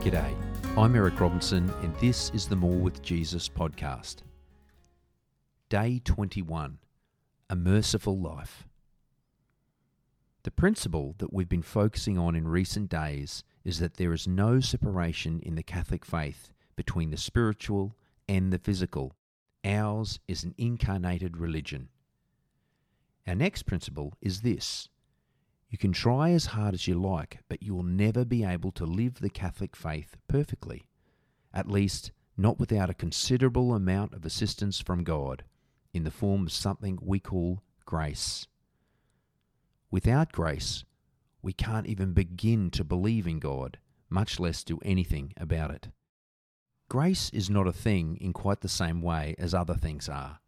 G'day, 0.00 0.34
I'm 0.76 0.94
Eric 0.94 1.18
Robinson, 1.18 1.72
and 1.82 1.96
this 1.96 2.28
is 2.34 2.46
the 2.46 2.56
More 2.56 2.76
with 2.76 3.00
Jesus 3.00 3.48
podcast. 3.48 4.16
Day 5.70 6.02
21 6.04 6.76
A 7.48 7.56
Merciful 7.56 8.18
Life. 8.18 8.68
The 10.42 10.50
principle 10.50 11.14
that 11.18 11.32
we've 11.32 11.48
been 11.48 11.62
focusing 11.62 12.18
on 12.18 12.36
in 12.36 12.46
recent 12.46 12.90
days 12.90 13.44
is 13.64 13.78
that 13.78 13.94
there 13.94 14.12
is 14.12 14.28
no 14.28 14.60
separation 14.60 15.40
in 15.40 15.54
the 15.54 15.62
Catholic 15.62 16.04
faith 16.04 16.50
between 16.76 17.10
the 17.10 17.16
spiritual 17.16 17.94
and 18.30 18.52
the 18.52 18.58
physical. 18.58 19.12
Ours 19.64 20.20
is 20.28 20.44
an 20.44 20.54
incarnated 20.56 21.36
religion. 21.36 21.88
Our 23.26 23.34
next 23.34 23.64
principle 23.64 24.14
is 24.22 24.42
this 24.42 24.88
you 25.68 25.76
can 25.76 25.92
try 25.92 26.30
as 26.30 26.46
hard 26.46 26.74
as 26.74 26.86
you 26.86 26.94
like, 26.94 27.40
but 27.48 27.60
you 27.60 27.74
will 27.74 27.82
never 27.82 28.24
be 28.24 28.44
able 28.44 28.70
to 28.72 28.84
live 28.84 29.14
the 29.14 29.30
Catholic 29.30 29.74
faith 29.74 30.16
perfectly, 30.28 30.86
at 31.52 31.68
least 31.68 32.12
not 32.36 32.60
without 32.60 32.88
a 32.88 32.94
considerable 32.94 33.74
amount 33.74 34.14
of 34.14 34.24
assistance 34.24 34.80
from 34.80 35.02
God 35.02 35.42
in 35.92 36.04
the 36.04 36.10
form 36.12 36.46
of 36.46 36.52
something 36.52 37.00
we 37.02 37.18
call 37.18 37.62
grace. 37.84 38.46
Without 39.90 40.30
grace, 40.30 40.84
we 41.42 41.52
can't 41.52 41.88
even 41.88 42.12
begin 42.12 42.70
to 42.70 42.84
believe 42.84 43.26
in 43.26 43.40
God, 43.40 43.78
much 44.08 44.38
less 44.38 44.62
do 44.62 44.78
anything 44.84 45.32
about 45.36 45.72
it. 45.72 45.88
Grace 46.90 47.30
is 47.30 47.48
not 47.48 47.66
a 47.66 47.72
thing 47.72 48.18
in 48.20 48.34
quite 48.34 48.60
the 48.60 48.68
same 48.68 49.00
way 49.00 49.34
as 49.38 49.54
other 49.54 49.74
things 49.74 50.08
are 50.08 50.40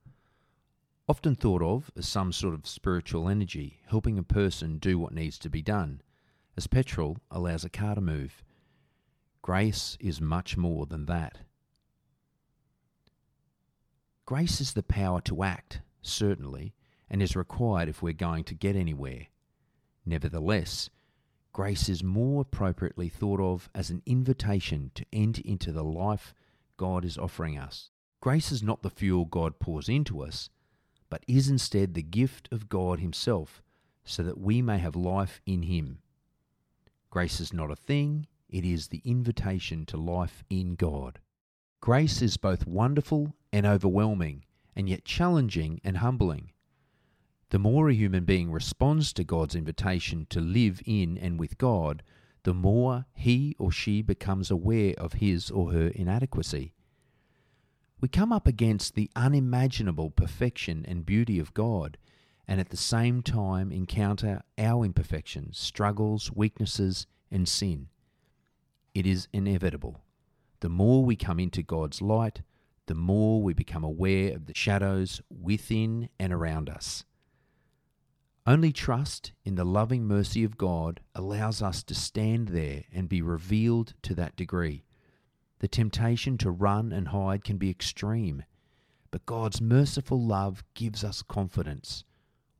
often 1.08 1.36
thought 1.36 1.62
of 1.62 1.90
as 1.96 2.08
some 2.08 2.32
sort 2.32 2.54
of 2.54 2.66
spiritual 2.66 3.28
energy 3.28 3.78
helping 3.86 4.18
a 4.18 4.22
person 4.22 4.78
do 4.78 4.98
what 4.98 5.12
needs 5.12 5.38
to 5.38 5.50
be 5.50 5.62
done, 5.62 6.00
as 6.56 6.66
petrol 6.66 7.18
allows 7.30 7.64
a 7.64 7.68
car 7.68 7.94
to 7.94 8.00
move. 8.00 8.42
Grace 9.42 9.96
is 10.00 10.20
much 10.20 10.56
more 10.56 10.86
than 10.86 11.06
that. 11.06 11.38
Grace 14.24 14.60
is 14.60 14.72
the 14.72 14.82
power 14.82 15.20
to 15.20 15.42
act, 15.42 15.82
certainly, 16.00 16.72
and 17.10 17.22
is 17.22 17.36
required 17.36 17.88
if 17.88 18.02
we're 18.02 18.12
going 18.12 18.42
to 18.42 18.54
get 18.54 18.74
anywhere. 18.74 19.26
Nevertheless, 20.06 20.88
grace 21.52 21.88
is 21.88 22.02
more 22.02 22.42
appropriately 22.42 23.08
thought 23.08 23.40
of 23.40 23.68
as 23.74 23.90
an 23.90 24.02
invitation 24.06 24.90
to 24.94 25.04
enter 25.12 25.42
into 25.44 25.72
the 25.72 25.84
life 25.84 26.34
God 26.76 27.04
is 27.04 27.18
offering 27.18 27.58
us. 27.58 27.90
Grace 28.20 28.52
is 28.52 28.62
not 28.62 28.82
the 28.82 28.90
fuel 28.90 29.24
God 29.24 29.58
pours 29.58 29.88
into 29.88 30.22
us, 30.22 30.48
but 31.10 31.24
is 31.28 31.48
instead 31.48 31.94
the 31.94 32.02
gift 32.02 32.48
of 32.52 32.68
God 32.68 33.00
Himself, 33.00 33.62
so 34.04 34.22
that 34.22 34.38
we 34.38 34.62
may 34.62 34.78
have 34.78 34.96
life 34.96 35.40
in 35.44 35.62
Him. 35.62 35.98
Grace 37.10 37.40
is 37.40 37.52
not 37.52 37.70
a 37.70 37.76
thing, 37.76 38.26
it 38.48 38.64
is 38.64 38.88
the 38.88 39.02
invitation 39.04 39.84
to 39.86 39.96
life 39.96 40.44
in 40.48 40.74
God. 40.76 41.18
Grace 41.80 42.22
is 42.22 42.36
both 42.36 42.66
wonderful 42.66 43.34
and 43.52 43.66
overwhelming, 43.66 44.44
and 44.74 44.88
yet 44.88 45.04
challenging 45.04 45.80
and 45.82 45.98
humbling. 45.98 46.51
The 47.52 47.58
more 47.58 47.88
a 47.88 47.94
human 47.94 48.24
being 48.24 48.50
responds 48.50 49.12
to 49.14 49.24
God's 49.24 49.54
invitation 49.54 50.26
to 50.30 50.40
live 50.40 50.82
in 50.84 51.16
and 51.16 51.38
with 51.38 51.56
God, 51.56 52.02
the 52.42 52.52
more 52.52 53.06
he 53.14 53.54
or 53.58 53.70
she 53.70 54.02
becomes 54.02 54.50
aware 54.50 54.94
of 54.98 55.14
his 55.14 55.50
or 55.50 55.72
her 55.72 55.88
inadequacy 55.88 56.74
we 58.02 58.08
come 58.08 58.32
up 58.32 58.48
against 58.48 58.96
the 58.96 59.08
unimaginable 59.14 60.10
perfection 60.10 60.84
and 60.88 61.06
beauty 61.06 61.38
of 61.38 61.54
God, 61.54 61.96
and 62.48 62.60
at 62.60 62.70
the 62.70 62.76
same 62.76 63.22
time 63.22 63.70
encounter 63.70 64.42
our 64.58 64.84
imperfections, 64.84 65.56
struggles, 65.56 66.32
weaknesses, 66.34 67.06
and 67.30 67.48
sin. 67.48 67.86
It 68.92 69.06
is 69.06 69.28
inevitable. 69.32 70.02
The 70.60 70.68
more 70.68 71.04
we 71.04 71.14
come 71.14 71.38
into 71.38 71.62
God's 71.62 72.02
light, 72.02 72.42
the 72.86 72.96
more 72.96 73.40
we 73.40 73.54
become 73.54 73.84
aware 73.84 74.34
of 74.34 74.46
the 74.46 74.54
shadows 74.56 75.22
within 75.30 76.08
and 76.18 76.32
around 76.32 76.68
us. 76.68 77.04
Only 78.44 78.72
trust 78.72 79.32
in 79.44 79.54
the 79.54 79.64
loving 79.64 80.04
mercy 80.04 80.42
of 80.42 80.58
God 80.58 81.00
allows 81.14 81.62
us 81.62 81.84
to 81.84 81.94
stand 81.94 82.48
there 82.48 82.84
and 82.92 83.08
be 83.08 83.22
revealed 83.22 83.94
to 84.02 84.16
that 84.16 84.34
degree. 84.34 84.84
The 85.60 85.68
temptation 85.68 86.36
to 86.38 86.50
run 86.50 86.90
and 86.90 87.08
hide 87.08 87.44
can 87.44 87.56
be 87.56 87.70
extreme, 87.70 88.42
but 89.12 89.26
God's 89.26 89.60
merciful 89.60 90.20
love 90.20 90.64
gives 90.74 91.04
us 91.04 91.22
confidence. 91.22 92.02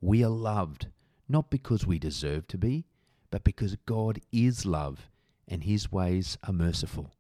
We 0.01 0.23
are 0.23 0.31
loved, 0.31 0.87
not 1.29 1.51
because 1.51 1.85
we 1.85 1.99
deserve 1.99 2.47
to 2.49 2.59
be, 2.59 2.87
but 3.33 3.43
because 3.43 3.77
God 3.85 4.21
is 4.31 4.65
love 4.65 5.11
and 5.49 5.65
his 5.65 5.91
ways 5.91 6.39
are 6.47 6.53
merciful. 6.53 7.13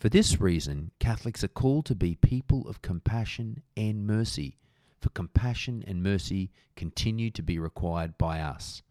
For 0.00 0.08
this 0.08 0.40
reason, 0.40 0.90
Catholics 0.98 1.44
are 1.44 1.48
called 1.48 1.86
to 1.86 1.94
be 1.94 2.16
people 2.16 2.66
of 2.66 2.82
compassion 2.82 3.62
and 3.76 4.04
mercy, 4.08 4.58
for 5.02 5.10
compassion 5.10 5.84
and 5.86 6.02
mercy 6.02 6.50
continue 6.76 7.30
to 7.32 7.42
be 7.42 7.58
required 7.58 8.16
by 8.16 8.40
us. 8.40 8.82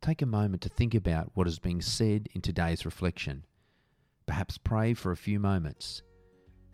Take 0.00 0.22
a 0.22 0.26
moment 0.26 0.62
to 0.62 0.68
think 0.68 0.94
about 0.94 1.30
what 1.34 1.46
is 1.46 1.58
being 1.60 1.82
said 1.82 2.28
in 2.34 2.40
today's 2.40 2.84
reflection. 2.84 3.44
Perhaps 4.26 4.58
pray 4.58 4.94
for 4.94 5.12
a 5.12 5.16
few 5.16 5.38
moments. 5.38 6.02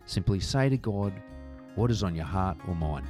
Simply 0.05 0.39
say 0.39 0.69
to 0.69 0.77
God 0.77 1.13
what 1.75 1.91
is 1.91 2.01
on 2.01 2.15
your 2.15 2.25
heart 2.25 2.57
or 2.67 2.73
mind. 2.73 3.05